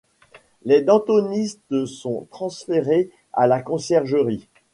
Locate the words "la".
3.45-3.61